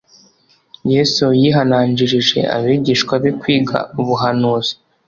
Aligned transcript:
Yesu 0.93 1.25
yihanangirije 1.41 2.39
abigishwa 2.55 3.13
be 3.21 3.31
kwiga 3.39 3.77
ubuhanuzi; 3.99 4.73